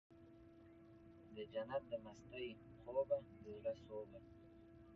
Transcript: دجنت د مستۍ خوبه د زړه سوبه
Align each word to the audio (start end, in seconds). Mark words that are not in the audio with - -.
دجنت 1.35 1.83
د 1.91 1.93
مستۍ 2.03 2.47
خوبه 2.79 3.15
د 3.23 3.37
زړه 3.59 3.73
سوبه 3.85 4.19